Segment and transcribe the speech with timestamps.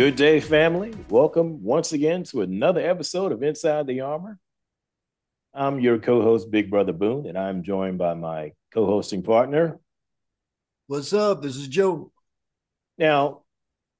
[0.00, 0.94] Good day, family.
[1.10, 4.38] Welcome once again to another episode of Inside the Armor.
[5.52, 9.78] I'm your co host, Big Brother Boone, and I'm joined by my co hosting partner.
[10.86, 11.42] What's up?
[11.42, 12.10] This is Joe.
[12.96, 13.42] Now,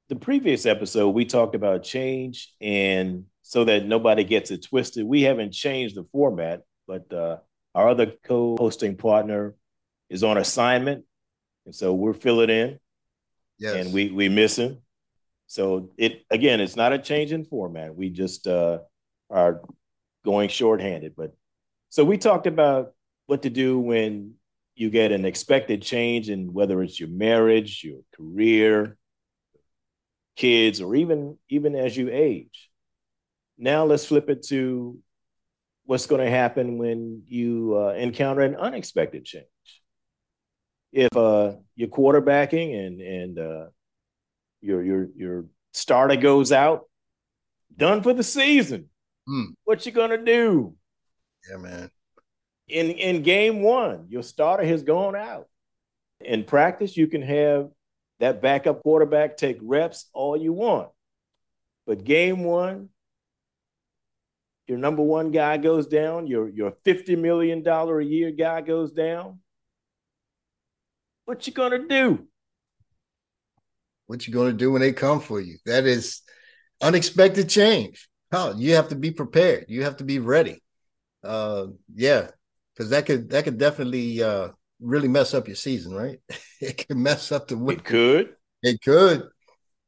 [0.08, 5.20] the previous episode, we talked about change, and so that nobody gets it twisted, we
[5.20, 7.36] haven't changed the format, but uh,
[7.74, 9.54] our other co hosting partner
[10.08, 11.04] is on assignment.
[11.66, 12.80] And so we're filling in.
[13.58, 13.74] Yes.
[13.84, 14.78] And we, we miss him.
[15.50, 17.96] So it again, it's not a change in format.
[17.96, 18.78] We just uh,
[19.30, 19.62] are
[20.24, 21.14] going shorthanded.
[21.16, 21.34] But
[21.88, 22.92] so we talked about
[23.26, 24.34] what to do when
[24.76, 28.96] you get an expected change in whether it's your marriage, your career,
[30.36, 32.70] kids, or even even as you age.
[33.58, 35.00] Now let's flip it to
[35.84, 39.46] what's going to happen when you uh, encounter an unexpected change.
[40.92, 43.64] If uh, you're quarterbacking and and uh,
[44.60, 46.84] your your your starter goes out,
[47.76, 48.88] done for the season.
[49.28, 49.54] Mm.
[49.64, 50.74] What you gonna do?
[51.48, 51.90] Yeah, man.
[52.68, 55.48] In in game one, your starter has gone out.
[56.20, 57.70] In practice, you can have
[58.20, 60.90] that backup quarterback take reps all you want.
[61.86, 62.90] But game one,
[64.66, 69.40] your number one guy goes down, your, your $50 million a year guy goes down.
[71.24, 72.28] What you gonna do?
[74.10, 75.56] What you're going to do when they come for you.
[75.66, 76.22] That is
[76.82, 78.08] unexpected change.
[78.32, 79.66] Oh, you have to be prepared.
[79.68, 80.60] You have to be ready.
[81.22, 82.26] Uh, yeah,
[82.74, 84.48] because that could that could definitely uh,
[84.80, 86.18] really mess up your season, right?
[86.60, 87.56] it can mess up the.
[87.56, 87.76] Win.
[87.76, 88.34] It could.
[88.64, 89.28] It could.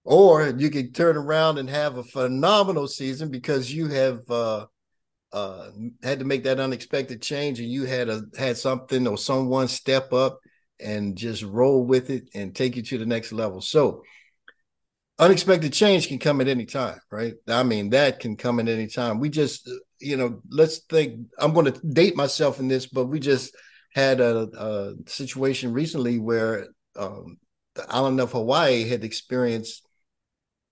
[0.04, 4.66] Or you could turn around and have a phenomenal season because you have uh,
[5.32, 5.70] uh,
[6.04, 10.12] had to make that unexpected change, and you had a had something or someone step
[10.12, 10.38] up
[10.80, 13.60] and just roll with it and take you to the next level.
[13.60, 14.02] So
[15.18, 17.34] unexpected change can come at any time, right?
[17.46, 19.20] I mean, that can come at any time.
[19.20, 21.26] We just, you know, let's think.
[21.38, 23.54] I'm going to date myself in this, but we just
[23.94, 26.66] had a, a situation recently where
[26.96, 27.38] um,
[27.74, 29.86] the island of Hawaii had experienced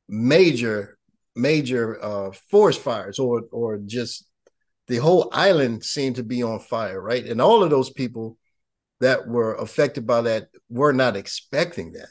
[0.08, 0.98] major,
[1.36, 4.26] major uh, forest fires, or or just
[4.88, 7.24] the whole island seemed to be on fire, right?
[7.24, 8.36] And all of those people
[9.00, 12.08] that were affected by that were not expecting that.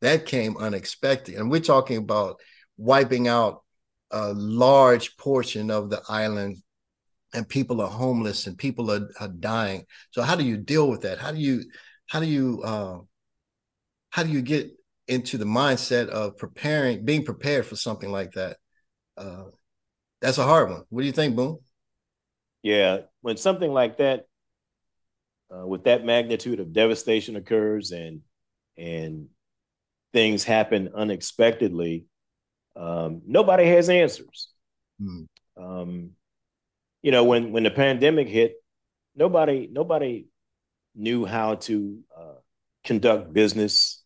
[0.00, 1.36] That came unexpected.
[1.36, 2.40] And we're talking about
[2.76, 3.62] wiping out
[4.10, 6.58] a large portion of the island
[7.34, 9.84] and people are homeless and people are, are dying.
[10.12, 11.18] So how do you deal with that?
[11.18, 11.64] How do you
[12.06, 12.98] how do you uh,
[14.10, 14.70] how do you get
[15.06, 18.56] into the mindset of preparing, being prepared for something like that?
[19.16, 19.44] Uh,
[20.20, 20.82] that's a hard one.
[20.88, 21.58] What do you think, Boone?
[22.62, 24.26] Yeah, when something like that
[25.54, 28.20] uh, with that magnitude of devastation occurs and
[28.76, 29.26] and
[30.12, 32.06] things happen unexpectedly,
[32.76, 34.50] um, nobody has answers.
[35.00, 35.26] Mm.
[35.56, 36.10] Um,
[37.02, 38.54] you know, when when the pandemic hit,
[39.14, 40.26] nobody nobody
[40.94, 42.34] knew how to uh,
[42.84, 44.02] conduct business.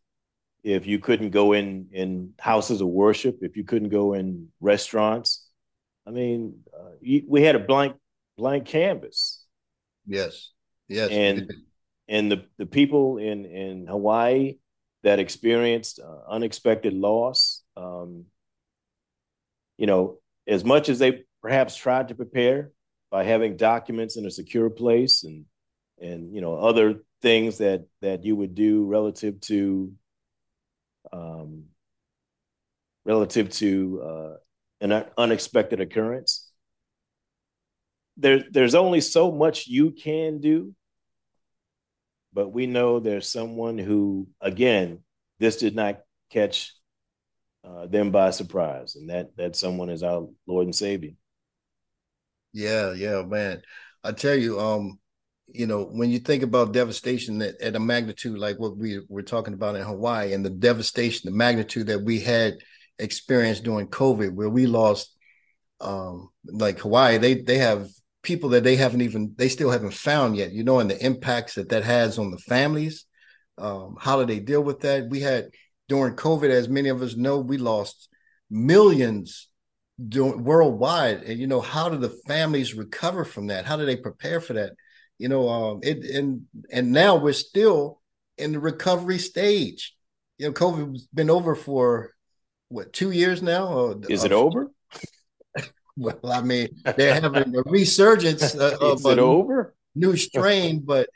[0.65, 5.49] If you couldn't go in in houses of worship, if you couldn't go in restaurants,
[6.07, 7.97] I mean, uh, we had a blank
[8.37, 9.45] blank canvas.
[10.07, 10.51] Yes.
[10.93, 11.11] Yes.
[11.11, 11.53] And
[12.09, 14.57] and the, the people in, in Hawaii
[15.03, 18.27] that experienced uh, unexpected loss, um,
[19.79, 22.71] you know, as much as they perhaps tried to prepare
[23.11, 25.47] by having documents in a secure place and
[26.01, 29.93] and you know other things that that you would do relative to
[31.13, 31.65] um,
[33.05, 34.37] relative to uh,
[34.83, 36.51] an unexpected occurrence.
[38.19, 40.75] There, there's only so much you can do
[42.33, 45.01] but we know there's someone who, again,
[45.39, 46.01] this did not
[46.31, 46.75] catch
[47.65, 51.13] uh, them by surprise, and that that someone is our Lord and Savior.
[52.53, 53.63] Yeah, yeah, man.
[54.05, 54.99] I tell you, um,
[55.47, 59.23] you know, when you think about devastation at, at a magnitude like what we were
[59.23, 62.59] talking about in Hawaii, and the devastation, the magnitude that we had
[62.99, 65.17] experienced during COVID, where we lost,
[65.81, 67.89] um, like Hawaii, they they have
[68.23, 71.55] people that they haven't even they still haven't found yet you know and the impacts
[71.55, 73.07] that that has on the families
[73.59, 75.09] um, how do they deal with that?
[75.09, 75.51] We had
[75.89, 78.09] during covid as many of us know we lost
[78.49, 79.49] millions
[80.09, 83.67] doing, worldwide and you know how do the families recover from that?
[83.67, 84.73] How do they prepare for that?
[85.19, 88.01] You know um it and and now we're still
[88.39, 89.95] in the recovery stage.
[90.39, 92.15] You know covid's been over for
[92.69, 93.67] what two years now?
[93.67, 94.71] Or, is it over
[95.97, 99.75] well, I mean, they're having a resurgence uh, of a over?
[99.95, 101.09] new strain, but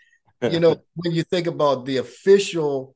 [0.42, 2.94] you know, when you think about the official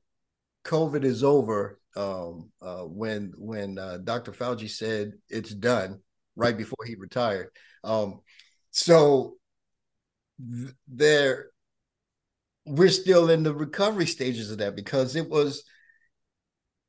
[0.65, 4.32] COVID is over, um, uh, when when uh, Dr.
[4.32, 6.00] Fauci said it's done
[6.37, 7.50] right before he retired.
[7.83, 8.21] Um,
[8.71, 9.37] so
[10.38, 11.50] th- there,
[12.67, 15.65] we're still in the recovery stages of that because it was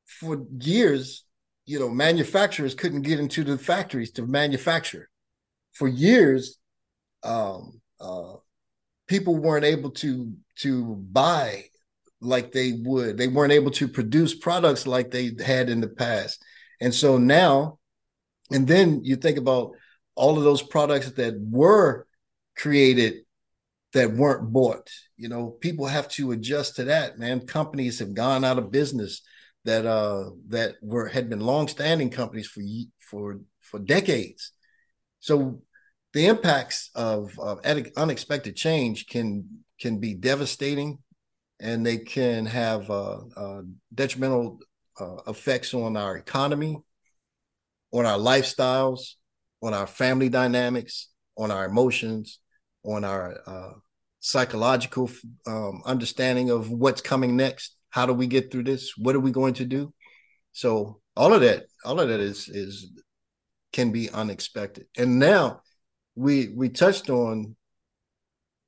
[0.06, 1.24] for years.
[1.64, 5.08] You know, manufacturers couldn't get into the factories to manufacture.
[5.72, 6.58] For years,
[7.22, 8.34] um, uh,
[9.06, 11.64] people weren't able to to buy
[12.20, 13.16] like they would.
[13.16, 16.42] They weren't able to produce products like they had in the past.
[16.80, 17.78] And so now,
[18.50, 19.72] and then you think about
[20.14, 22.06] all of those products that were
[22.56, 23.24] created
[23.92, 24.90] that weren't bought.
[25.16, 27.46] You know, people have to adjust to that, man.
[27.46, 29.22] Companies have gone out of business
[29.64, 32.62] that uh that were had been long-standing companies for
[32.98, 34.52] for for decades.
[35.20, 35.62] So
[36.12, 37.60] the impacts of, of
[37.96, 40.98] unexpected change can can be devastating
[41.60, 43.62] and they can have uh, uh,
[43.94, 44.58] detrimental
[45.00, 46.76] uh, effects on our economy,
[47.92, 49.14] on our lifestyles,
[49.62, 52.40] on our family dynamics, on our emotions,
[52.84, 53.72] on our uh,
[54.18, 55.08] psychological
[55.46, 57.76] um, understanding of what's coming next.
[57.92, 58.96] How do we get through this?
[58.96, 59.92] What are we going to do?
[60.52, 62.90] So all of that, all of that is is
[63.72, 64.86] can be unexpected.
[64.96, 65.60] And now
[66.14, 67.54] we we touched on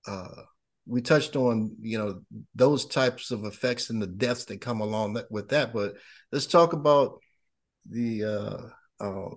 [0.07, 0.43] uh,
[0.87, 2.21] we touched on you know
[2.55, 5.95] those types of effects and the deaths that come along that, with that but
[6.31, 7.19] let's talk about
[7.89, 9.35] the uh, uh,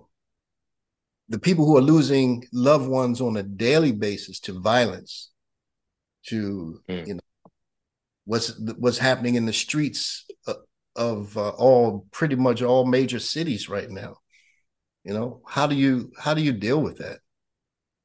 [1.28, 5.30] the people who are losing loved ones on a daily basis to violence
[6.26, 7.06] to mm.
[7.06, 7.20] you know
[8.28, 10.52] what's what's happening in the streets uh,
[10.94, 14.16] of uh, all pretty much all major cities right now.
[15.02, 17.20] You know how do you how do you deal with that?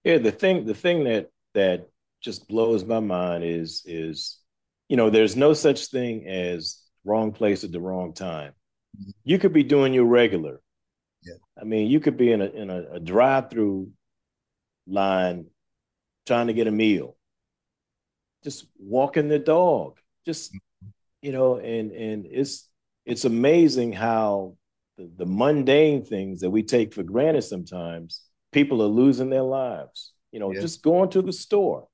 [0.05, 1.89] Yeah the thing the thing that that
[2.21, 4.39] just blows my mind is is
[4.87, 8.53] you know there's no such thing as wrong place at the wrong time.
[8.97, 9.11] Mm-hmm.
[9.25, 10.61] you could be doing your regular.
[11.25, 11.39] Yeah.
[11.59, 13.89] I mean you could be in a in a, a drive-through
[14.87, 15.47] line
[16.25, 17.17] trying to get a meal.
[18.45, 20.89] Just walking the dog just mm-hmm.
[21.21, 22.69] you know and and it's
[23.05, 24.55] it's amazing how
[24.97, 28.21] the, the mundane things that we take for granted sometimes
[28.51, 31.87] people are losing their lives you know just going to the store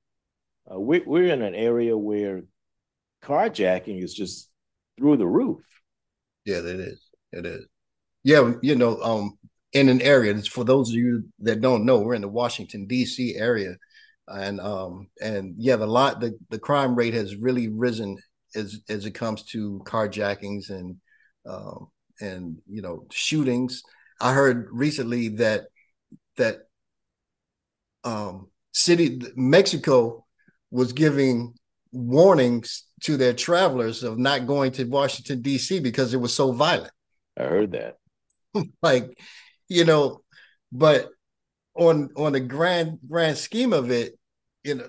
[0.70, 2.42] uh, we, we're in an area where
[3.22, 4.50] carjacking is just
[4.98, 5.64] through the roof.
[6.44, 7.00] Yeah, it is.
[7.32, 7.66] It is.
[8.22, 9.38] Yeah, you know, um,
[9.72, 10.36] in an area.
[10.42, 13.36] For those of you that don't know, we're in the Washington D.C.
[13.36, 13.76] area,
[14.30, 18.16] and um, and yeah, the lot the the crime rate has really risen
[18.54, 20.96] as as it comes to carjackings and
[21.46, 21.88] um,
[22.20, 23.82] and you know shootings.
[24.20, 25.64] I heard recently that
[26.36, 26.58] that
[28.04, 30.26] um, city Mexico
[30.70, 31.54] was giving
[31.92, 35.80] warnings to their travelers of not going to Washington D.C.
[35.80, 36.92] because it was so violent.
[37.38, 37.96] I heard that.
[38.82, 39.18] like,
[39.68, 40.22] you know,
[40.70, 41.08] but
[41.74, 44.18] on on the grand grand scheme of it,
[44.64, 44.88] you know,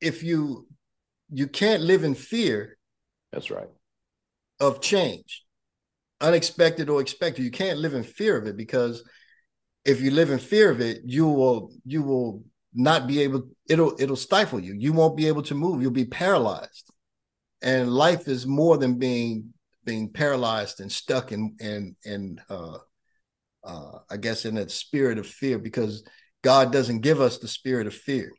[0.00, 0.66] if you
[1.32, 2.76] you can't live in fear.
[3.32, 3.68] That's right.
[4.58, 5.44] Of change,
[6.20, 7.44] unexpected or expected.
[7.44, 9.02] You can't live in fear of it because
[9.84, 13.94] if you live in fear of it, you will you will not be able it'll
[13.98, 16.92] it'll stifle you you won't be able to move you'll be paralyzed
[17.62, 19.52] and life is more than being
[19.84, 22.78] being paralyzed and stuck in in in uh
[23.64, 26.04] uh i guess in that spirit of fear because
[26.42, 28.30] god doesn't give us the spirit of fear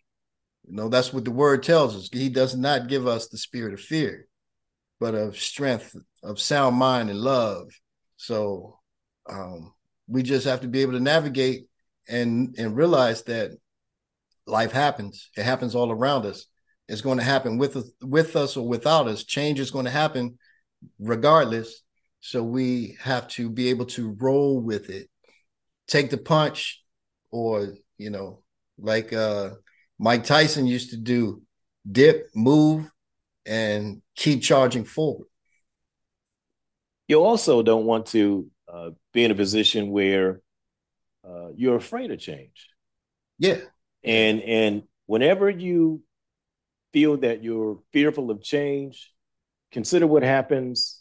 [0.67, 3.73] you know that's what the word tells us he does not give us the spirit
[3.73, 4.27] of fear
[4.99, 7.67] but of strength of sound mind and love
[8.17, 8.77] so
[9.29, 9.73] um
[10.07, 11.67] we just have to be able to navigate
[12.07, 13.51] and and realize that
[14.45, 15.29] life happens.
[15.37, 16.45] It happens all around us.
[16.87, 19.23] It's going to happen with us, with us or without us.
[19.23, 20.37] Change is going to happen
[20.99, 21.81] regardless.
[22.19, 25.09] So we have to be able to roll with it,
[25.87, 26.83] take the punch,
[27.31, 28.43] or you know,
[28.77, 29.51] like uh,
[30.01, 31.43] Mike Tyson used to do,
[31.89, 32.89] dip, move,
[33.45, 35.27] and keep charging forward.
[37.07, 40.41] You also don't want to uh, be in a position where
[41.23, 42.69] uh, you're afraid of change.
[43.37, 43.59] Yeah,
[44.03, 46.01] and and whenever you
[46.93, 49.13] feel that you're fearful of change,
[49.71, 50.99] consider what happens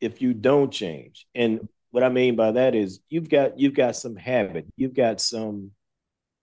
[0.00, 1.26] if you don't change.
[1.34, 5.20] And what I mean by that is you've got you've got some habit, you've got
[5.20, 5.72] some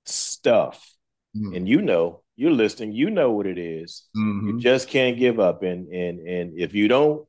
[0.06, 0.95] stuff,
[1.36, 1.56] mm-hmm.
[1.56, 4.04] and you know you're listening, you know what it is.
[4.15, 4.48] Mm-hmm.
[4.48, 5.63] You just can't give up.
[5.63, 7.27] And and and if you don't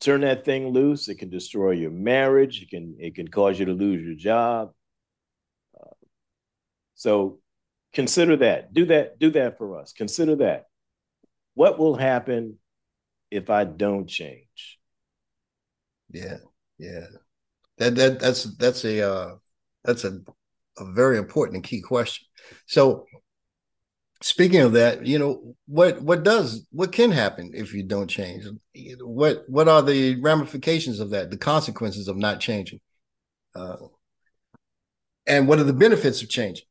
[0.00, 2.62] turn that thing loose, it can destroy your marriage.
[2.62, 4.72] It can it can cause you to lose your job.
[5.78, 5.90] Uh,
[6.94, 7.40] so
[7.92, 8.72] Consider that.
[8.72, 9.18] Do that.
[9.18, 9.92] Do that for us.
[9.92, 10.66] Consider that.
[11.54, 12.58] What will happen
[13.30, 14.78] if I don't change?
[16.12, 16.36] Yeah.
[16.78, 17.08] Yeah,
[17.76, 19.34] that that that's that's a uh,
[19.84, 20.22] that's a
[20.78, 22.26] a very important and key question.
[22.66, 23.04] So,
[24.22, 28.44] speaking of that, you know what what does what can happen if you don't change?
[29.00, 31.30] What what are the ramifications of that?
[31.30, 32.80] The consequences of not changing,
[33.54, 33.76] uh,
[35.26, 36.66] and what are the benefits of changing?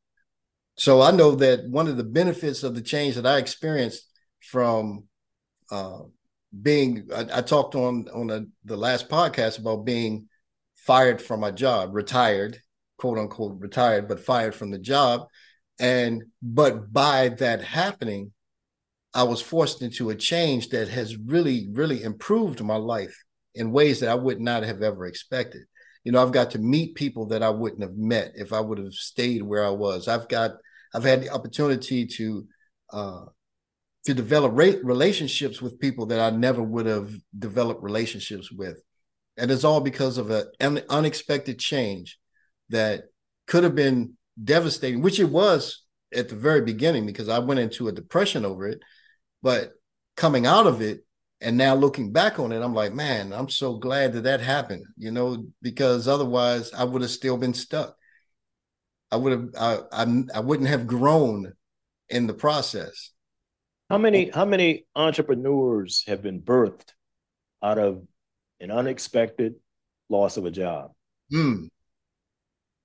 [0.77, 4.08] So I know that one of the benefits of the change that I experienced
[4.41, 5.06] from
[5.72, 6.00] uh,
[6.62, 10.29] being I, I, talked on on the, the last podcast about being
[10.75, 12.62] fired from my job, retired,
[12.98, 15.27] quote unquote retired, but fired from the job.
[15.79, 18.31] And but by that happening,
[19.13, 23.15] I was forced into a change that has really, really improved my life
[23.55, 25.63] in ways that I would not have ever expected.
[26.03, 28.77] You know, I've got to meet people that I wouldn't have met if I would
[28.77, 30.07] have stayed where I was.
[30.07, 30.51] I've got,
[30.93, 32.48] I've had the opportunity to
[32.91, 33.25] uh,
[34.05, 38.81] to develop relationships with people that I never would have developed relationships with.
[39.38, 42.17] And it's all because of an unexpected change
[42.69, 43.05] that
[43.48, 47.88] could have been devastating, which it was at the very beginning because I went into
[47.88, 48.79] a depression over it.
[49.41, 49.74] But
[50.15, 51.05] coming out of it
[51.41, 54.86] and now looking back on it, I'm like, man, I'm so glad that that happened,
[54.98, 57.96] you know, because otherwise I would have still been stuck.
[59.12, 61.53] I would have, I, I, I wouldn't have grown
[62.10, 63.12] in the process.
[63.89, 66.93] How many how many entrepreneurs have been birthed
[67.63, 68.05] out of
[68.60, 69.55] an unexpected
[70.10, 70.91] loss of a job?
[71.34, 71.69] Mm.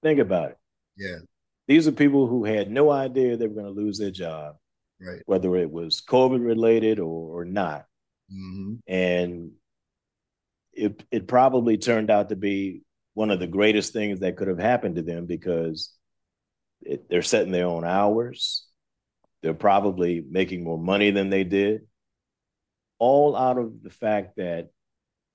[0.03, 0.59] Think about it.
[0.97, 1.19] Yeah.
[1.67, 4.57] These are people who had no idea they were going to lose their job,
[5.01, 5.23] right?
[5.27, 7.87] Whether it was COVID related or, or not.
[8.33, 8.75] Mm-hmm.
[8.87, 9.53] And
[10.73, 12.83] it it probably turned out to be
[13.15, 15.91] one of the greatest things that could have happened to them because
[16.83, 18.67] it, they're setting their own hours.
[19.43, 21.83] They're probably making more money than they did,
[22.99, 24.71] all out of the fact that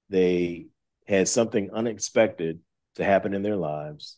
[0.10, 0.68] they
[1.08, 2.60] had something unexpected
[2.96, 4.18] to happen in their lives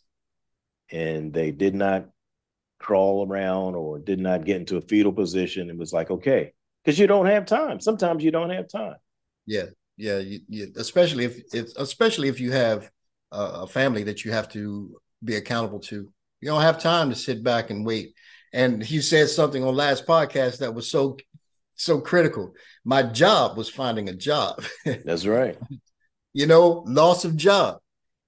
[0.91, 2.07] and they did not
[2.79, 6.97] crawl around or did not get into a fetal position and was like, okay, because
[6.97, 7.79] you don't have time.
[7.79, 8.95] Sometimes you don't have time.
[9.45, 9.65] Yeah,
[9.97, 12.89] yeah, you, you, especially if it's especially if you have
[13.31, 16.11] a family that you have to be accountable to.
[16.41, 18.13] You don't have time to sit back and wait
[18.53, 21.17] and he said something on last podcast that was so
[21.75, 22.53] so critical.
[22.85, 24.63] My job was finding a job.
[24.85, 25.57] That's right.
[26.33, 27.79] you know, loss of job.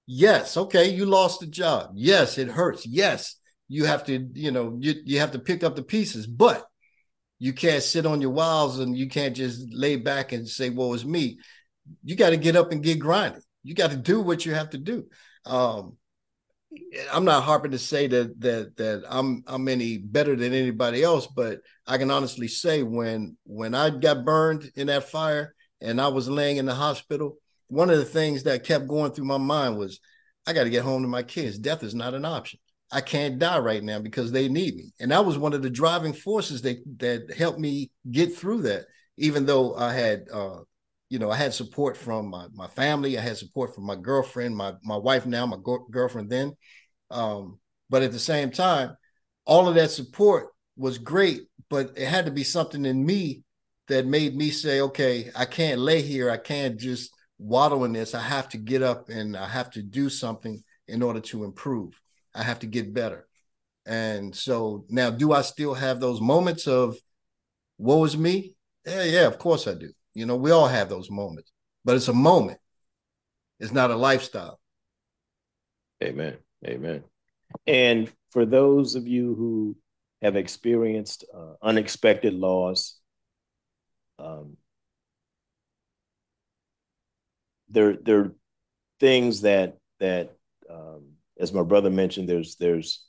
[0.06, 1.92] Yes, okay, you lost a job.
[1.94, 2.86] Yes, it hurts.
[2.86, 3.36] Yes,
[3.68, 6.66] you have to, you know, you, you have to pick up the pieces, but
[7.38, 10.94] you can't sit on your wiles and you can't just lay back and say, well,
[10.94, 11.38] it's me.
[12.04, 13.42] You got to get up and get grinding.
[13.62, 15.06] You got to do what you have to do.
[15.46, 15.96] Um,
[17.12, 21.26] I'm not harping to say that that that I'm I'm any better than anybody else,
[21.26, 26.08] but I can honestly say when when I got burned in that fire and I
[26.08, 27.36] was laying in the hospital,
[27.68, 30.00] one of the things that kept going through my mind was
[30.46, 31.58] I got to get home to my kids.
[31.58, 32.60] Death is not an option.
[32.92, 34.92] I can't die right now because they need me.
[35.00, 38.86] And that was one of the driving forces that that helped me get through that.
[39.16, 40.60] Even though I had uh,
[41.08, 43.16] you know, I had support from my, my family.
[43.16, 46.56] I had support from my girlfriend, my my wife now, my go- girlfriend then.
[47.10, 48.96] Um, but at the same time,
[49.44, 53.42] all of that support was great, but it had to be something in me
[53.88, 56.30] that made me say, okay, I can't lay here.
[56.30, 58.14] I can't just in this.
[58.14, 61.98] I have to get up and I have to do something in order to improve.
[62.34, 63.26] I have to get better.
[63.86, 66.96] And so now, do I still have those moments of
[67.78, 68.54] woe is me?
[68.86, 69.90] Yeah, yeah, of course I do.
[70.14, 71.50] You know, we all have those moments,
[71.84, 72.58] but it's a moment.
[73.60, 74.60] It's not a lifestyle.
[76.02, 76.36] Amen.
[76.66, 77.04] Amen.
[77.66, 79.76] And for those of you who
[80.22, 82.98] have experienced uh, unexpected loss,
[84.18, 84.56] um,
[87.74, 88.34] there there are
[89.00, 90.34] things that that
[90.70, 93.04] um, as my brother mentioned, there's there's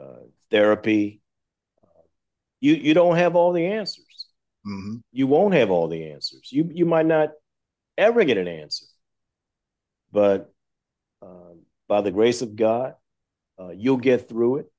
[0.00, 1.20] uh, therapy.
[2.60, 4.26] You you don't have all the answers.
[4.66, 4.96] Mm-hmm.
[5.12, 6.48] You won't have all the answers.
[6.50, 7.30] You you might not
[7.98, 8.86] ever get an answer,
[10.12, 10.52] but
[11.22, 12.94] um, by the grace of God,
[13.58, 14.72] uh, you'll get through it.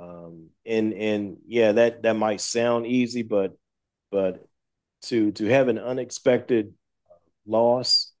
[0.00, 3.56] Um, and and yeah, that that might sound easy, but
[4.10, 4.44] but
[5.02, 6.74] to to have an unexpected
[7.46, 8.12] loss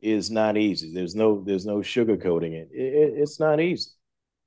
[0.00, 0.92] is not easy.
[0.92, 2.68] There's no there's no sugarcoating it.
[2.72, 3.90] it, it it's not easy.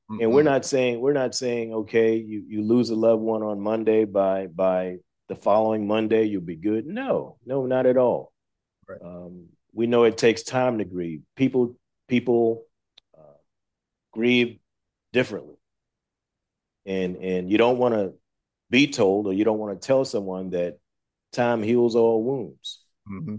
[0.09, 0.23] Mm-hmm.
[0.23, 3.59] And we're not saying we're not saying okay, you you lose a loved one on
[3.59, 4.97] Monday by by
[5.29, 6.85] the following Monday you'll be good.
[6.85, 8.33] No, no, not at all.
[8.87, 8.99] Right.
[9.03, 11.21] Um, we know it takes time to grieve.
[11.35, 11.77] People
[12.07, 12.65] people
[13.17, 13.37] uh,
[14.11, 14.59] grieve
[15.13, 15.55] differently,
[16.85, 18.13] and and you don't want to
[18.69, 20.77] be told or you don't want to tell someone that
[21.31, 22.81] time heals all wounds.
[23.09, 23.37] Mm-hmm.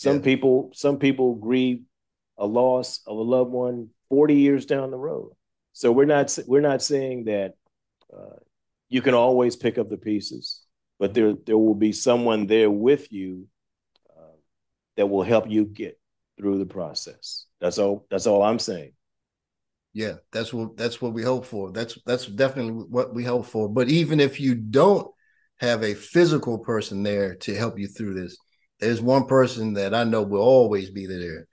[0.00, 0.22] Some yeah.
[0.22, 1.82] people some people grieve
[2.38, 5.32] a loss of a loved one 40 years down the road.
[5.74, 7.52] So we're not we're not saying that
[8.10, 8.38] uh,
[8.88, 10.62] you can always pick up the pieces,
[10.98, 13.46] but there there will be someone there with you
[14.08, 14.38] uh,
[14.96, 16.00] that will help you get
[16.38, 17.44] through the process.
[17.60, 18.06] That's all.
[18.10, 18.92] That's all I'm saying.
[19.92, 21.72] Yeah, that's what that's what we hope for.
[21.72, 23.68] That's that's definitely what we hope for.
[23.68, 25.08] But even if you don't
[25.58, 28.38] have a physical person there to help you through this,
[28.80, 31.46] there's one person that I know will always be there.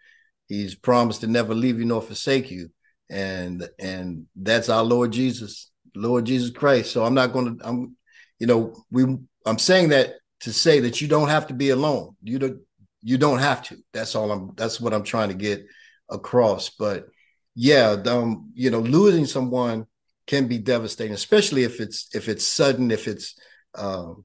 [0.47, 2.69] He's promised to never leave you nor forsake you,
[3.09, 6.91] and and that's our Lord Jesus, Lord Jesus Christ.
[6.91, 7.67] So I'm not going to.
[7.67, 7.95] I'm,
[8.39, 9.03] you know, we.
[9.45, 12.15] I'm saying that to say that you don't have to be alone.
[12.23, 12.59] You don't.
[13.01, 13.77] You don't have to.
[13.93, 14.51] That's all I'm.
[14.55, 15.65] That's what I'm trying to get
[16.09, 16.69] across.
[16.69, 17.07] But
[17.55, 19.85] yeah, um, you know, losing someone
[20.27, 23.35] can be devastating, especially if it's if it's sudden, if it's
[23.75, 24.23] um,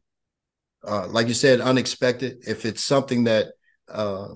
[0.87, 2.39] uh, like you said, unexpected.
[2.47, 3.49] If it's something that,
[3.89, 4.29] uh,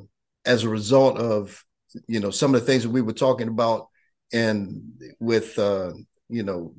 [0.45, 1.65] as a result of
[2.07, 3.88] you know some of the things that we were talking about,
[4.33, 5.93] and with uh,
[6.29, 6.75] you know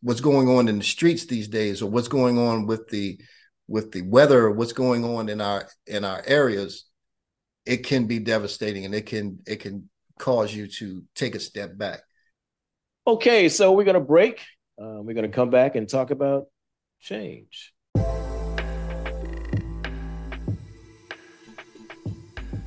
[0.00, 3.18] what's going on in the streets these days, or what's going on with the
[3.68, 6.84] with the weather, or what's going on in our in our areas,
[7.64, 9.88] it can be devastating, and it can it can
[10.18, 12.00] cause you to take a step back.
[13.06, 14.40] Okay, so we're to break.
[14.80, 16.46] Uh, we're to come back and talk about
[17.00, 17.71] change.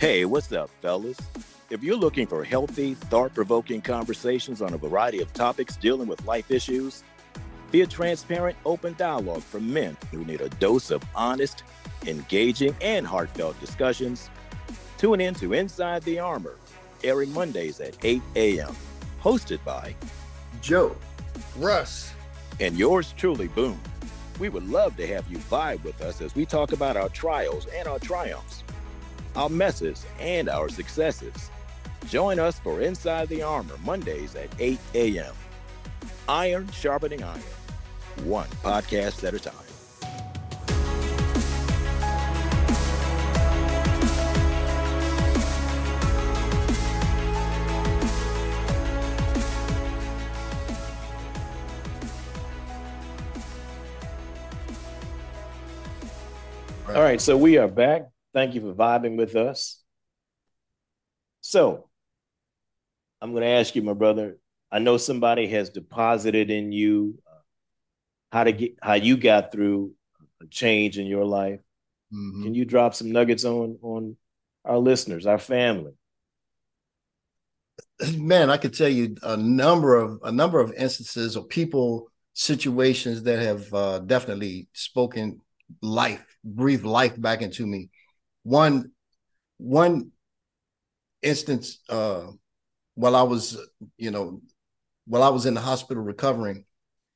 [0.00, 1.18] Hey, what's up, fellas?
[1.68, 6.24] If you're looking for healthy, thought provoking conversations on a variety of topics dealing with
[6.24, 7.04] life issues,
[7.70, 11.64] be a transparent, open dialogue for men who need a dose of honest,
[12.06, 14.30] engaging, and heartfelt discussions.
[14.96, 16.56] Tune in to Inside the Armor,
[17.04, 18.74] airing Mondays at 8 a.m.
[19.22, 19.94] Hosted by
[20.62, 20.96] Joe,
[21.58, 22.14] Russ,
[22.58, 23.78] and yours truly, Boone.
[24.38, 27.66] We would love to have you vibe with us as we talk about our trials
[27.66, 28.64] and our triumphs,
[29.36, 31.50] our messes and our successes.
[32.06, 35.34] Join us for Inside the Armor Mondays at 8 a.m.
[36.28, 37.42] Iron sharpening iron
[38.24, 39.54] one podcast at a time.
[56.88, 58.02] All right, so we are back.
[58.32, 59.82] Thank you for vibing with us.
[61.40, 61.88] So,
[63.20, 64.38] I'm going to ask you, my brother.
[64.72, 67.18] I know somebody has deposited in you
[68.30, 69.92] how to get how you got through
[70.40, 71.60] a change in your life.
[72.12, 72.44] Mm-hmm.
[72.44, 74.16] Can you drop some nuggets on on
[74.64, 75.92] our listeners, our family?
[78.16, 83.24] Man, I could tell you a number of a number of instances of people situations
[83.24, 85.40] that have uh, definitely spoken
[85.82, 87.90] life, breathed life back into me.
[88.42, 88.92] One
[89.58, 90.12] one
[91.22, 92.26] instance uh,
[92.94, 93.58] while I was,
[93.98, 94.40] you know,
[95.06, 96.64] while I was in the hospital recovering,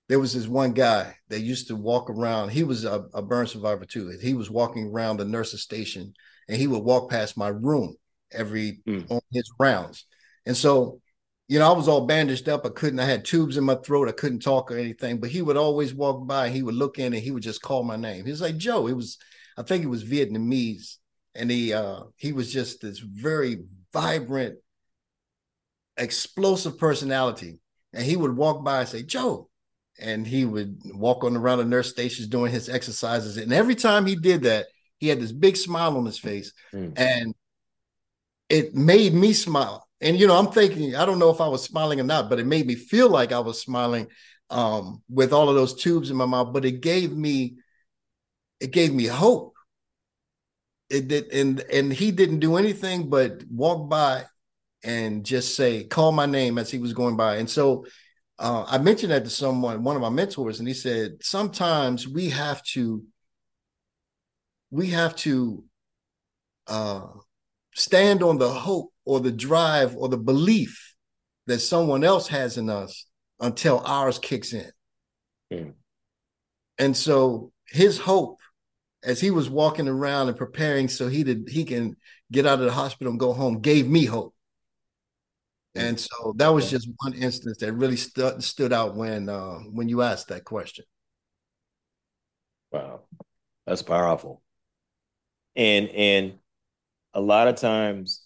[0.08, 2.50] there was this one guy that used to walk around.
[2.50, 4.12] He was a, a burn survivor too.
[4.20, 6.12] He was walking around the nurse's station
[6.48, 7.96] and he would walk past my room
[8.32, 9.10] every mm.
[9.10, 10.04] on his rounds.
[10.44, 11.00] And so,
[11.48, 12.66] you know, I was all bandaged up.
[12.66, 14.08] I couldn't, I had tubes in my throat.
[14.08, 16.50] I couldn't talk or anything, but he would always walk by.
[16.50, 18.24] He would look in and he would just call my name.
[18.26, 19.18] He was like, Joe, it was,
[19.56, 20.96] I think it was Vietnamese.
[21.34, 24.56] And he, uh, he was just this very vibrant,
[25.96, 27.58] explosive personality.
[27.92, 29.48] And he would walk by and say, Joe,
[29.98, 33.36] and he would walk on around the nurse stations doing his exercises.
[33.36, 34.66] And every time he did that,
[34.98, 36.92] he had this big smile on his face, mm.
[36.96, 37.34] and
[38.48, 39.86] it made me smile.
[40.00, 42.38] And you know, I'm thinking, I don't know if I was smiling or not, but
[42.38, 44.08] it made me feel like I was smiling
[44.50, 46.52] um, with all of those tubes in my mouth.
[46.52, 47.56] But it gave me,
[48.60, 49.53] it gave me hope
[50.90, 54.24] it did, and and he didn't do anything but walk by
[54.82, 57.36] and just say, "Call my name" as he was going by.
[57.36, 57.86] And so,
[58.38, 62.30] uh, I mentioned that to someone, one of my mentors, and he said, "Sometimes we
[62.30, 63.02] have to,
[64.70, 65.64] we have to
[66.66, 67.06] uh,
[67.74, 70.94] stand on the hope or the drive or the belief
[71.46, 73.06] that someone else has in us
[73.40, 74.70] until ours kicks in."
[75.52, 75.74] Mm.
[76.78, 78.38] And so, his hope
[79.04, 81.96] as he was walking around and preparing so he did he can
[82.32, 84.34] get out of the hospital and go home gave me hope.
[85.76, 89.88] And so that was just one instance that really stu- stood out when uh, when
[89.88, 90.84] you asked that question.
[92.70, 93.00] Wow.
[93.66, 94.42] That's powerful.
[95.56, 96.34] And and
[97.12, 98.22] a lot of times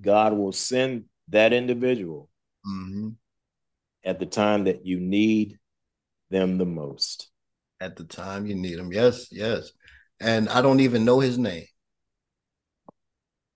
[0.00, 2.28] god will send that individual
[2.66, 3.08] mm-hmm.
[4.04, 5.58] at the time that you need
[6.30, 7.30] them the most.
[7.80, 8.92] At the time you need them.
[8.92, 9.72] Yes yes
[10.20, 11.66] and I don't even know his name.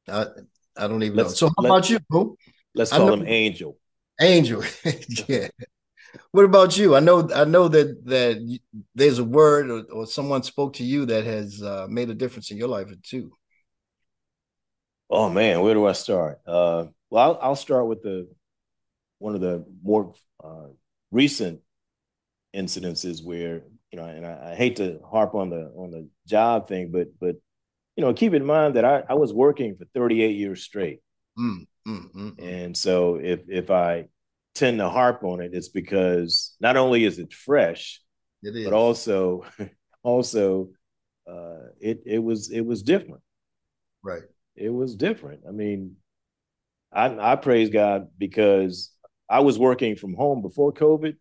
[0.08, 0.26] I
[0.76, 1.48] I don't even let's, know.
[1.48, 1.98] So how about you?
[2.08, 2.36] Bro?
[2.74, 3.76] Let's call him Angel.
[4.20, 4.62] Angel,
[5.28, 5.48] yeah.
[6.32, 6.96] What about you?
[6.96, 8.58] I know I know that that
[8.94, 12.50] there's a word or, or someone spoke to you that has uh, made a difference
[12.50, 13.32] in your life too.
[15.08, 16.40] Oh man, where do I start?
[16.46, 18.28] Uh, well, I'll, I'll, start with the
[19.18, 20.68] one of the more uh,
[21.10, 21.60] recent
[22.54, 23.62] incidences where
[23.92, 27.08] you know, and I, I, hate to harp on the on the job thing, but
[27.18, 27.36] but
[27.96, 31.00] you know, keep in mind that I, I was working for 38 years straight.
[31.38, 34.06] Mm, mm, mm, mm, and so if if I
[34.54, 38.00] tend to harp on it, it's because not only is it fresh,
[38.42, 38.64] it is.
[38.64, 39.44] but also
[40.02, 40.70] also
[41.28, 43.22] uh, it it was it was different.
[44.02, 44.22] Right.
[44.56, 45.42] It was different.
[45.48, 45.96] I mean,
[46.92, 48.92] I I praise God because
[49.28, 51.16] I was working from home before COVID.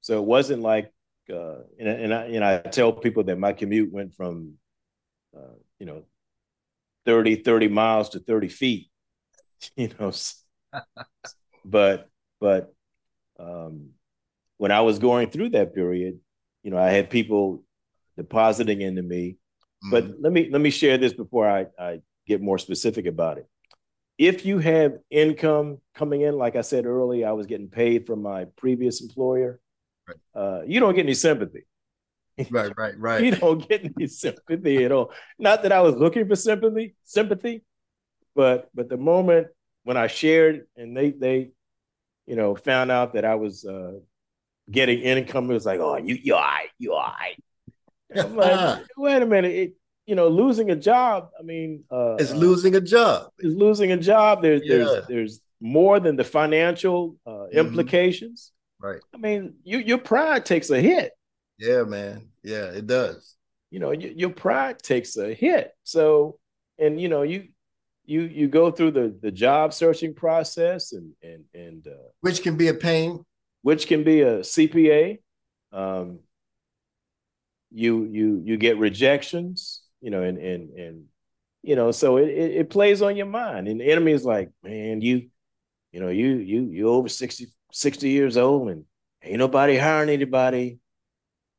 [0.00, 0.92] So it wasn't like
[1.30, 4.54] uh, and, and I and I tell people that my commute went from
[5.36, 6.04] uh, you know
[7.06, 8.90] 30 30 miles to 30 feet
[9.76, 10.12] you know
[11.64, 12.08] but
[12.40, 12.74] but
[13.38, 13.90] um,
[14.56, 16.18] when I was going through that period
[16.62, 17.64] you know I had people
[18.16, 19.36] depositing into me
[19.84, 19.90] mm-hmm.
[19.90, 23.48] but let me let me share this before I, I get more specific about it
[24.18, 28.22] if you have income coming in like I said earlier I was getting paid from
[28.22, 29.60] my previous employer
[30.34, 31.64] uh, you don't get any sympathy.
[32.50, 33.24] Right, right, right.
[33.24, 35.12] you don't get any sympathy at all.
[35.38, 37.64] Not that I was looking for sympathy, sympathy,
[38.34, 39.48] but but the moment
[39.84, 41.50] when I shared and they they,
[42.26, 43.94] you know, found out that I was uh,
[44.70, 47.42] getting income, it was like, oh, you you all right, you all right.
[48.16, 49.72] I'm like, wait a minute, it,
[50.06, 51.30] you know, losing a job.
[51.38, 53.30] I mean, uh, it's losing a job.
[53.38, 54.42] It's losing a job.
[54.42, 54.76] There's yeah.
[54.76, 57.58] there's there's more than the financial uh, mm-hmm.
[57.58, 58.52] implications.
[58.80, 59.00] Right.
[59.14, 61.12] I mean, you your pride takes a hit.
[61.58, 62.28] Yeah, man.
[62.42, 63.34] Yeah, it does.
[63.70, 65.72] You know, you, your pride takes a hit.
[65.82, 66.38] So,
[66.78, 67.48] and you know, you
[68.04, 72.56] you you go through the the job searching process and and and uh, which can
[72.56, 73.24] be a pain.
[73.62, 75.18] Which can be a CPA.
[75.72, 76.20] Um,
[77.70, 79.82] you you you get rejections.
[80.00, 81.04] You know, and and and
[81.62, 83.66] you know, so it, it, it plays on your mind.
[83.66, 85.28] And the enemy is like, man, you
[85.90, 88.84] you know, you you you over 60 60 years old and
[89.22, 90.78] ain't nobody hiring anybody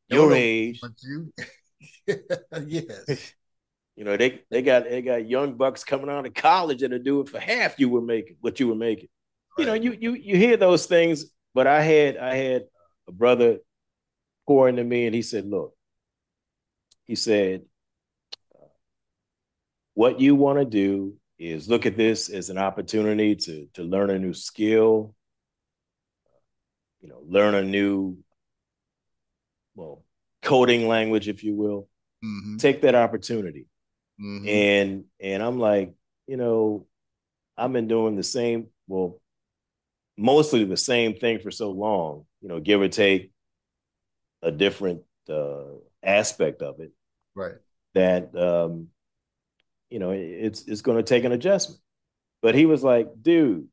[0.09, 0.79] your age.
[0.81, 1.33] But you,
[2.65, 3.33] yes.
[3.95, 7.21] you know, they they got they got young bucks coming out of college that'll do
[7.21, 9.09] it for half you were making what you were making.
[9.57, 9.63] Right.
[9.63, 12.63] You know, you you you hear those things, but I had I had
[13.07, 13.57] a brother
[14.47, 15.75] pour into me and he said, look,
[17.05, 17.63] he said,
[19.93, 24.09] what you want to do is look at this as an opportunity to to learn
[24.09, 25.13] a new skill
[27.01, 28.17] you know, learn a new,
[29.75, 30.03] well,
[30.41, 31.87] coding language, if you will.
[32.23, 32.57] Mm-hmm.
[32.57, 33.67] Take that opportunity.
[34.21, 34.47] Mm-hmm.
[34.47, 35.93] And and I'm like,
[36.27, 36.85] you know,
[37.57, 39.21] I've been doing the same, well,
[40.17, 43.31] mostly the same thing for so long, you know, give or take
[44.41, 46.91] a different uh, aspect of it.
[47.35, 47.55] Right.
[47.93, 48.87] That um,
[49.89, 51.81] you know, it's it's going to take an adjustment.
[52.41, 53.67] But he was like, dude,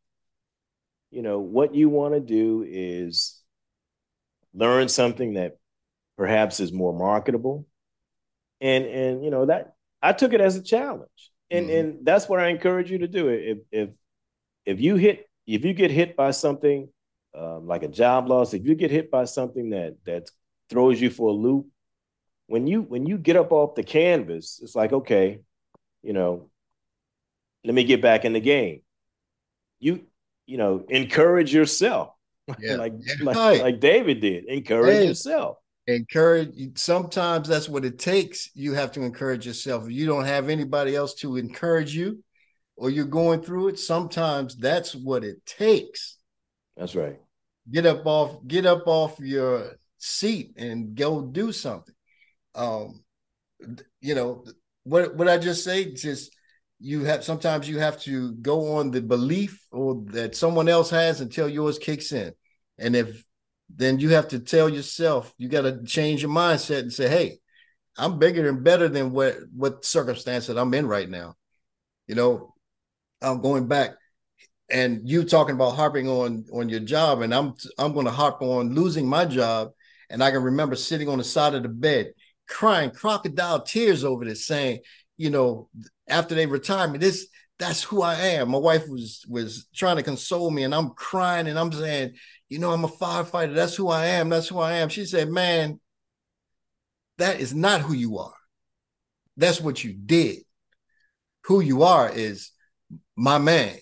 [1.11, 3.41] you know, what you want to do is
[4.55, 5.59] learn something that
[6.17, 7.67] perhaps is more marketable.
[8.61, 11.31] And and you know that I took it as a challenge.
[11.51, 11.79] And mm-hmm.
[11.79, 13.29] and that's what I encourage you to do.
[13.29, 13.91] If if
[14.65, 16.89] if you hit if you get hit by something
[17.37, 20.31] um, like a job loss, if you get hit by something that that
[20.71, 21.67] throws you for a loop,
[22.47, 25.41] when you when you get up off the canvas, it's like okay,
[26.03, 26.51] you know,
[27.65, 28.81] let me get back in the game.
[29.79, 30.07] You
[30.47, 32.11] you know, encourage yourself.
[32.59, 32.77] Yeah.
[32.77, 33.15] like, yeah.
[33.23, 34.47] like, like David did.
[34.47, 35.07] Encourage hey.
[35.09, 35.59] yourself.
[35.87, 40.49] encourage sometimes that's what it takes you have to encourage yourself if you don't have
[40.49, 42.23] anybody else to encourage you
[42.77, 46.19] or you're going through it sometimes that's what it takes
[46.77, 47.21] that's right
[47.71, 51.95] get up off get up off your seat and go do something
[52.57, 53.03] um
[54.01, 54.45] you know
[54.83, 56.36] what what i just say just
[56.79, 61.21] you have sometimes you have to go on the belief or that someone else has
[61.21, 62.33] until yours kicks in
[62.79, 63.25] and if
[63.75, 67.39] then you have to tell yourself you got to change your mindset and say, "Hey,
[67.99, 71.35] I'm bigger and better than what what circumstance that I'm in right now."
[72.07, 72.55] You know,
[73.21, 73.97] I'm going back,
[74.71, 78.41] and you talking about harping on on your job, and I'm I'm going to harp
[78.43, 79.71] on losing my job,
[80.11, 82.13] and I can remember sitting on the side of the bed
[82.49, 84.79] crying crocodile tears over this, saying,
[85.17, 85.69] you know,
[86.09, 88.51] after they retire me, this that's who I am.
[88.51, 92.15] My wife was was trying to console me, and I'm crying, and I'm saying,
[92.49, 93.55] you know, I'm a firefighter.
[93.55, 94.29] That's who I am.
[94.29, 94.89] That's who I am.
[94.89, 95.81] She said, man,
[97.19, 98.35] that is not who you are.
[99.37, 100.39] That's what you did.
[101.45, 102.51] Who you are is
[103.17, 103.77] my man.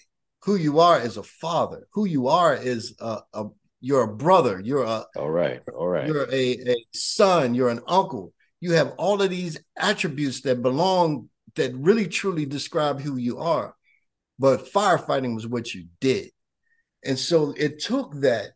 [0.45, 1.87] Who you are is a father.
[1.95, 3.47] Who you are is a, a
[3.81, 4.61] you're a brother.
[4.61, 5.61] You're a all right.
[5.75, 6.07] All right.
[6.07, 7.55] You're a, a son.
[7.55, 8.33] You're an uncle.
[8.61, 13.75] You have all of these attributes that belong that really truly describe who you are.
[14.39, 16.31] But firefighting was what you did.
[17.05, 18.49] And so it took that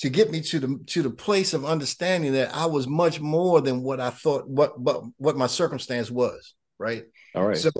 [0.00, 3.60] to get me to the to the place of understanding that I was much more
[3.60, 7.04] than what I thought what what what my circumstance was, right?
[7.34, 7.56] All right.
[7.56, 7.70] So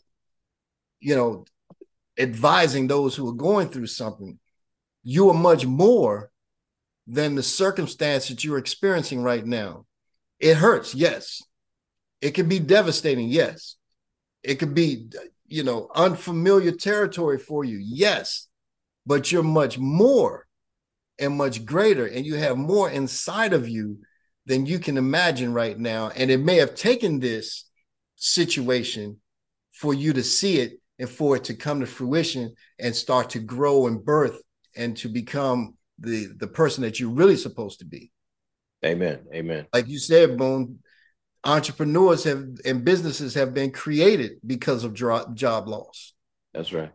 [1.01, 1.45] you know,
[2.19, 4.39] advising those who are going through something,
[5.03, 6.31] you are much more
[7.07, 9.87] than the circumstance that you're experiencing right now.
[10.41, 11.43] It hurts, yes.
[12.21, 13.77] It can be devastating, yes.
[14.47, 15.11] It could be,
[15.47, 18.49] you know, unfamiliar territory for you, yes
[19.07, 20.47] but you're much more
[21.19, 23.99] and much greater, and you have more inside of you
[24.45, 26.11] than you can imagine right now.
[26.15, 27.71] And it may have taken this
[28.17, 29.19] situation
[29.73, 33.39] for you to see it and for it to come to fruition and start to
[33.39, 34.41] grow and birth
[34.77, 38.13] and to become the the person that you're really supposed to be.
[38.85, 39.21] Amen.
[39.33, 39.67] Amen.
[39.73, 40.79] Like you said, Boone,
[41.47, 46.13] entrepreneurs have and businesses have been created because of job loss.
[46.53, 46.93] That's right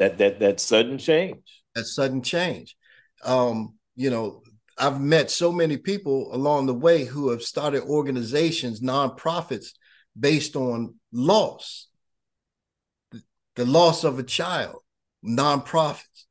[0.00, 1.62] that that that sudden change.
[1.76, 2.76] That sudden change.
[3.22, 4.42] Um, you know,
[4.76, 9.74] I've met so many people along the way who have started organizations, nonprofits,
[10.18, 11.88] based on loss,
[13.54, 14.78] the loss of a child,
[15.24, 16.24] nonprofits,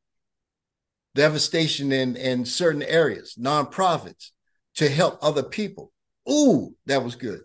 [1.13, 4.31] devastation in in certain areas, nonprofits,
[4.75, 5.91] to help other people.
[6.29, 7.41] Ooh, that was good.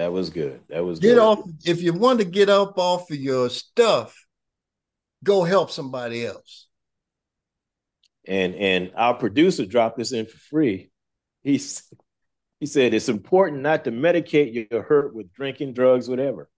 [0.00, 0.60] That was good.
[0.70, 1.18] That was get good.
[1.18, 4.16] off if you want to get up off of your stuff
[5.22, 6.68] go help somebody else.
[8.26, 10.90] And and our producer dropped this in for free.
[11.42, 11.82] He's
[12.60, 16.48] he said it's important not to medicate your hurt with drinking, drugs, whatever,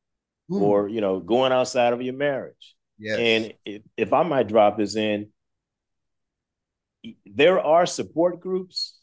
[0.52, 0.60] Ooh.
[0.60, 2.76] or you know, going outside of your marriage.
[2.96, 3.18] Yes.
[3.18, 5.30] And if, if I might drop this in,
[7.26, 9.00] there are support groups,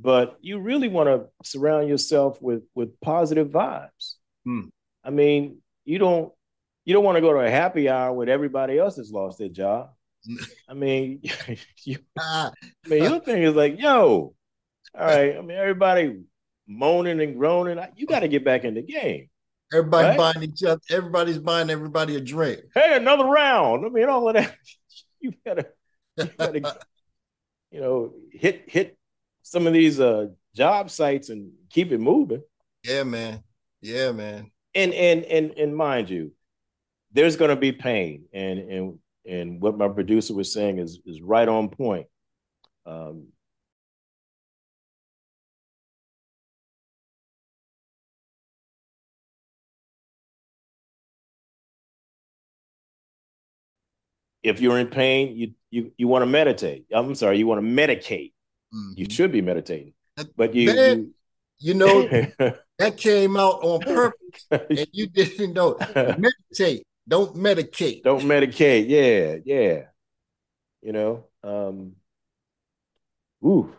[0.00, 4.14] but you really want to surround yourself with with positive vibes.
[4.44, 4.68] Hmm.
[5.04, 6.32] I mean, you don't
[6.84, 9.48] you don't want to go to a happy hour when everybody else has lost their
[9.48, 9.90] job.
[10.68, 11.22] I mean,
[11.84, 12.50] you, I
[12.86, 14.34] mean, your thing is like, yo,
[14.98, 15.36] all right.
[15.36, 16.22] I mean, everybody
[16.66, 17.78] moaning and groaning.
[17.96, 19.28] You got to get back in the game.
[19.72, 20.18] Everybody right?
[20.18, 20.80] buying each other.
[20.90, 22.60] Everybody's buying everybody a drink.
[22.74, 23.86] Hey, another round.
[23.86, 24.54] I mean, all of that.
[25.22, 25.66] You gotta,
[26.16, 26.78] you gotta,
[27.70, 28.96] you know, hit hit
[29.42, 32.42] some of these uh job sites and keep it moving.
[32.84, 33.42] Yeah, man.
[33.80, 34.50] Yeah, man.
[34.74, 36.32] And and and and mind you,
[37.12, 41.20] there's going to be pain, and and and what my producer was saying is is
[41.22, 42.06] right on point.
[42.86, 43.28] Um,
[54.42, 56.86] if you're in pain, you you you want to meditate.
[56.92, 58.32] I'm sorry, you want to medicate.
[58.74, 58.92] Mm-hmm.
[58.96, 59.94] You should be meditating,
[60.36, 61.14] but you Man, you,
[61.58, 62.02] you know
[62.78, 65.76] that came out on purpose, and you didn't know.
[65.94, 66.86] Meditate.
[67.08, 68.04] Don't medicate.
[68.04, 68.88] Don't medicate.
[68.88, 69.86] Yeah, yeah.
[70.82, 71.96] You know, um,
[73.44, 73.74] ooh.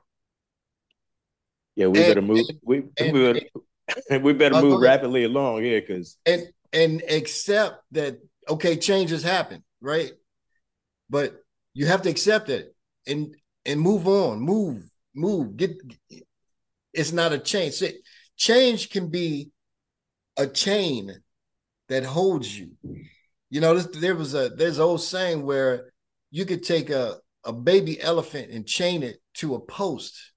[1.75, 2.45] Yeah, we and, better move.
[2.49, 7.01] And, we and, we better, we better uh, move rapidly along here, because and and
[7.10, 10.12] accept that okay, changes happen, right?
[11.10, 11.41] But
[11.73, 12.75] you have to accept it
[13.08, 15.58] and and move on, move, move.
[15.58, 15.78] Get
[16.93, 17.82] it's not a change.
[18.38, 19.52] Change can be
[20.38, 21.15] a chain
[21.89, 22.71] that holds you.
[23.50, 25.91] You know, there was a there's an old saying where
[26.32, 30.32] you could take a a baby elephant and chain it to a post,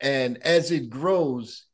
[0.00, 1.66] and as it grows,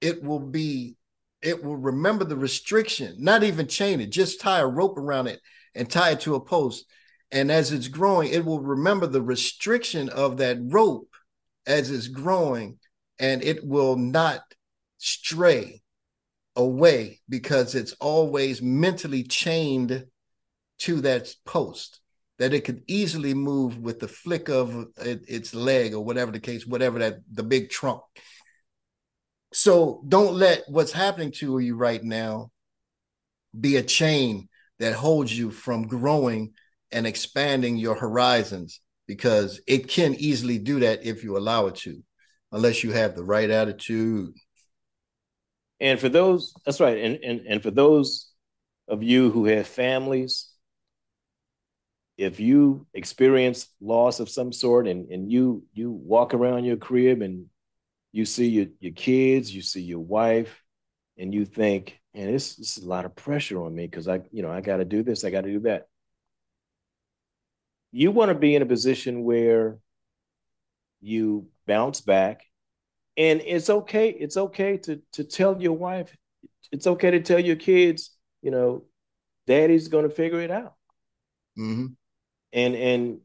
[0.00, 0.96] it will be,
[1.42, 5.40] it will remember the restriction, not even chain it, just tie a rope around it
[5.74, 6.84] and tie it to a post.
[7.30, 11.14] And as it's growing, it will remember the restriction of that rope
[11.66, 12.78] as it's growing,
[13.18, 14.42] and it will not
[14.98, 15.82] stray
[16.56, 20.06] away because it's always mentally chained
[20.78, 22.00] to that post
[22.38, 26.66] that it could easily move with the flick of its leg or whatever the case
[26.66, 28.02] whatever that the big trunk.
[29.52, 32.50] So don't let what's happening to you right now
[33.58, 34.48] be a chain
[34.80, 36.54] that holds you from growing
[36.94, 42.02] and expanding your horizons because it can easily do that if you allow it to
[42.52, 44.32] unless you have the right attitude
[45.80, 46.98] and for those, that's right.
[46.98, 48.30] And, and, and for those
[48.88, 50.50] of you who have families,
[52.16, 57.22] if you experience loss of some sort and, and you you walk around your crib
[57.22, 57.46] and
[58.12, 60.62] you see your, your kids, you see your wife,
[61.18, 64.20] and you think, and this, this is a lot of pressure on me because I,
[64.30, 65.88] you know, I got to do this, I got to do that.
[67.94, 69.78] You want to be in a position where
[71.00, 72.42] you bounce back
[73.16, 76.16] and it's okay it's okay to to tell your wife
[76.72, 78.10] it's okay to tell your kids
[78.42, 78.84] you know
[79.46, 80.74] daddy's going to figure it out
[81.58, 81.86] mm-hmm.
[82.52, 83.18] and and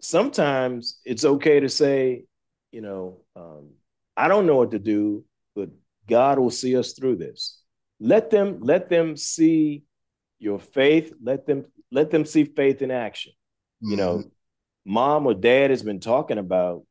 [0.00, 2.24] sometimes it's okay to say
[2.72, 3.68] you know um,
[4.16, 5.22] i don't know what to do
[5.54, 5.68] but
[6.08, 7.62] god will see us through this
[8.00, 9.84] let them let them see
[10.38, 13.32] your faith let them let them see faith in action.
[13.80, 14.92] You know mm-hmm.
[14.92, 16.84] mom or dad has been talking about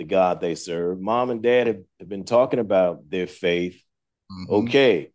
[0.00, 0.98] the God they serve.
[0.98, 3.82] Mom and dad have, have been talking about their faith.
[4.32, 4.54] Mm-hmm.
[4.54, 5.10] Okay,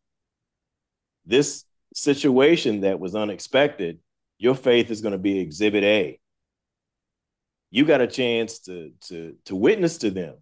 [1.26, 4.00] this situation that was unexpected,
[4.38, 6.20] your faith is going to be exhibit A.
[7.72, 10.36] You got a chance to to to witness to them.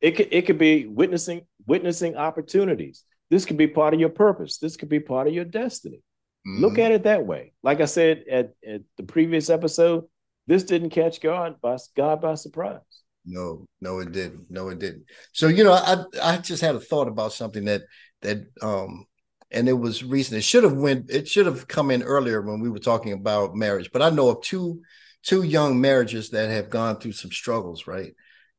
[0.00, 3.04] It could it could be witnessing witnessing opportunities.
[3.28, 4.58] This could be part of your purpose.
[4.58, 6.00] This could be part of your destiny.
[6.46, 6.60] Mm-hmm.
[6.60, 7.52] Look at it that way.
[7.62, 10.04] Like I said at, at the previous episode,
[10.46, 12.80] this didn't catch God by God by surprise.
[13.24, 14.46] No, no, it didn't.
[14.48, 15.06] No, it didn't.
[15.32, 17.82] So you know, I I just had a thought about something that
[18.22, 19.06] that um
[19.50, 20.38] and it was recent.
[20.38, 21.10] It should have went.
[21.10, 23.90] It should have come in earlier when we were talking about marriage.
[23.92, 24.82] But I know of two
[25.24, 28.12] two young marriages that have gone through some struggles, right?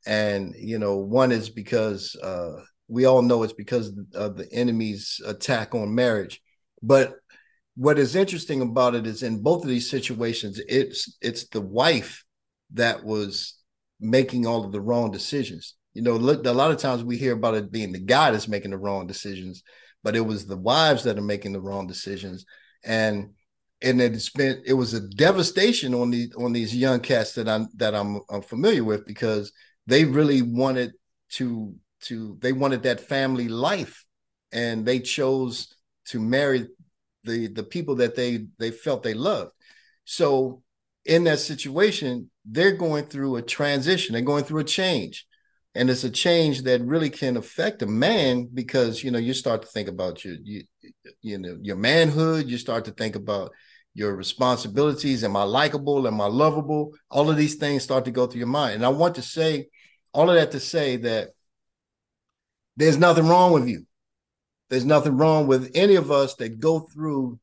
[0.05, 5.21] And you know, one is because uh, we all know it's because of the enemy's
[5.25, 6.41] attack on marriage.
[6.81, 7.15] But
[7.77, 12.25] what is interesting about it is in both of these situations, it's it's the wife
[12.73, 13.53] that was
[13.99, 15.75] making all of the wrong decisions.
[15.93, 18.47] You know, look, a lot of times we hear about it being the guy that's
[18.47, 19.61] making the wrong decisions,
[20.03, 22.45] but it was the wives that are making the wrong decisions.
[22.83, 23.29] And
[23.83, 27.67] and it's been it was a devastation on the on these young cats that I'm
[27.75, 29.51] that I'm, I'm familiar with because
[29.85, 30.93] they really wanted
[31.33, 34.03] to to they wanted that family life
[34.51, 36.67] and they chose to marry
[37.27, 39.51] the the people that they they felt they loved.
[40.05, 40.63] So
[41.05, 45.25] in that situation, they're going through a transition, they're going through a change.
[45.75, 49.61] And it's a change that really can affect a man because you know you start
[49.61, 50.63] to think about your you,
[51.21, 53.51] you know your manhood, you start to think about
[53.93, 55.23] your responsibilities.
[55.23, 56.07] Am I likable?
[56.07, 56.93] Am I lovable?
[57.11, 58.75] All of these things start to go through your mind.
[58.75, 59.67] And I want to say
[60.13, 61.29] all of that to say that
[62.75, 63.85] there's nothing wrong with you.
[64.69, 67.39] There's nothing wrong with any of us that go through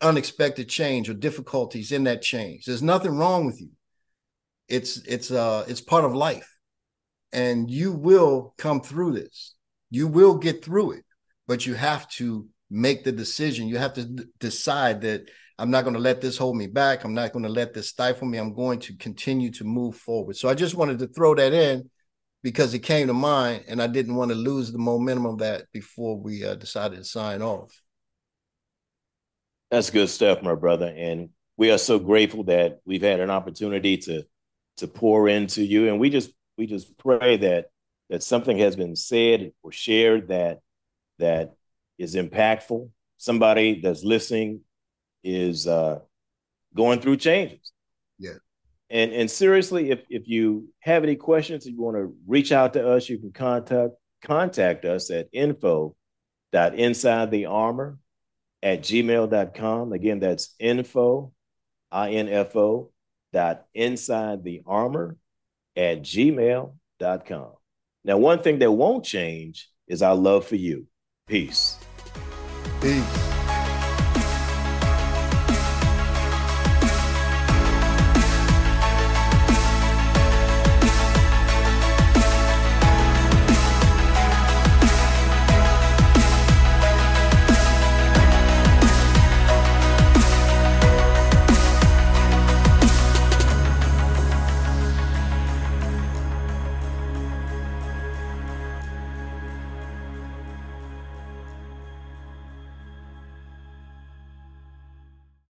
[0.00, 2.64] unexpected change or difficulties in that change.
[2.64, 3.70] There's nothing wrong with you.
[4.68, 6.48] It's it's uh it's part of life.
[7.32, 9.54] And you will come through this.
[9.90, 11.04] You will get through it,
[11.46, 13.68] but you have to make the decision.
[13.68, 17.04] You have to d- decide that I'm not going to let this hold me back.
[17.04, 18.38] I'm not going to let this stifle me.
[18.38, 20.36] I'm going to continue to move forward.
[20.36, 21.88] So I just wanted to throw that in
[22.42, 25.64] because it came to mind and I didn't want to lose the momentum of that
[25.72, 27.72] before we uh, decided to sign off.
[29.70, 30.92] That's good stuff, my brother.
[30.94, 34.24] And we are so grateful that we've had an opportunity to
[34.78, 35.88] to pour into you.
[35.88, 37.66] And we just we just pray that
[38.10, 40.58] that something has been said or shared that
[41.18, 41.54] that
[41.98, 42.90] is impactful.
[43.16, 44.60] Somebody that's listening
[45.24, 46.00] is uh,
[46.74, 47.71] going through changes.
[48.92, 52.74] And and seriously, if if you have any questions, if you want to reach out
[52.74, 55.96] to us, you can contact contact us at info
[56.52, 57.98] dot inside the armor
[58.62, 59.92] at gmail.com.
[59.94, 61.32] Again, that's info,
[61.90, 62.90] I-N-F-O,
[63.32, 65.16] dot inside the armor
[65.74, 67.52] at gmail.com.
[68.04, 70.86] Now, one thing that won't change is our love for you.
[71.26, 71.78] Peace.
[72.82, 73.31] Peace.